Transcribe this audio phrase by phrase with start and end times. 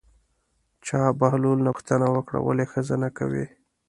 [0.85, 3.45] چا بهلول نه پوښتنه وکړه ولې ښځه نه کوې.